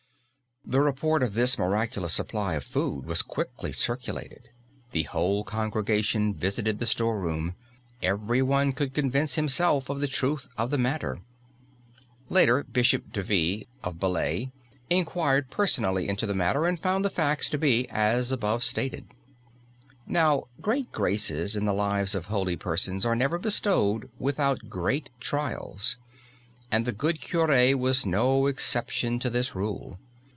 The 0.63 0.79
report 0.79 1.21
of 1.21 1.33
this 1.33 1.57
miraculous 1.57 2.13
supply 2.13 2.53
of 2.53 2.63
food 2.63 3.05
was 3.05 3.23
quickly 3.23 3.73
circulated. 3.73 4.51
The 4.91 5.03
whole 5.03 5.43
congregation 5.43 6.33
visited 6.33 6.77
the 6.79 6.85
store 6.85 7.19
room; 7.19 7.55
everyone 8.01 8.71
could 8.71 8.93
convince 8.93 9.35
himself 9.35 9.89
of 9.89 9.99
the 9.99 10.07
truth 10.07 10.47
of 10.57 10.69
the 10.69 10.77
matter. 10.77 11.19
Later, 12.29 12.63
Bishop 12.63 13.11
Devie, 13.11 13.67
of 13.83 13.99
Belley, 13.99 14.53
inquired 14.89 15.49
personally 15.49 16.07
into 16.07 16.25
the 16.25 16.35
matter 16.35 16.65
and 16.65 16.79
found 16.79 17.03
the 17.03 17.09
facts 17.09 17.49
to 17.49 17.57
be 17.57 17.89
as 17.89 18.31
above 18.31 18.63
stated. 18.63 19.07
Now, 20.05 20.45
great 20.61 20.89
graces 20.93 21.55
in 21.57 21.65
the 21.65 21.73
lives 21.73 22.13
of 22.15 22.27
holy 22.27 22.55
persons 22.55 23.05
are 23.05 23.15
never 23.15 23.37
bestowed 23.39 24.09
without 24.19 24.69
great 24.69 25.09
trials, 25.19 25.97
and 26.71 26.85
the 26.85 26.93
good 26.93 27.19
cure 27.19 27.75
was 27.75 28.05
no 28.05 28.45
exception 28.47 29.19
to 29.19 29.29
this 29.29 29.53
rule. 29.53 29.97